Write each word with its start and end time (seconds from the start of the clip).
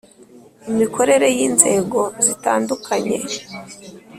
Imikorere 0.69 1.27
y 1.37 1.39
inzego 1.47 1.99
zitandukanye 2.25 3.17